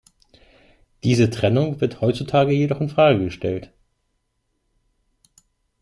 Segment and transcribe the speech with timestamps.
[1.03, 3.71] Diese Trennung wird heutzutage jedoch in Frage gestellt.